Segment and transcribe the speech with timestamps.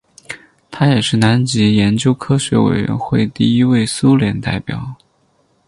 [0.71, 4.95] 他也是南极研究科学委员会第一位苏联代表。